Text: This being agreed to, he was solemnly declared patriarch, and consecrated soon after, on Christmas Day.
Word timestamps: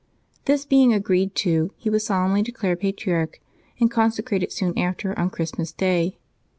This 0.45 0.65
being 0.65 0.95
agreed 0.95 1.35
to, 1.35 1.71
he 1.77 1.87
was 1.87 2.03
solemnly 2.07 2.41
declared 2.41 2.79
patriarch, 2.79 3.39
and 3.79 3.91
consecrated 3.91 4.51
soon 4.51 4.75
after, 4.75 5.13
on 5.19 5.29
Christmas 5.29 5.71
Day. 5.71 6.17